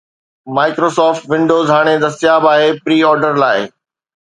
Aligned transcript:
Microsoft 0.57 1.27
Windows 1.35 1.67
ھاڻي 1.75 1.95
دستياب 2.05 2.43
آھي 2.53 2.67
پري 2.83 2.97
آرڊر 3.13 3.33
لاءِ 3.45 3.59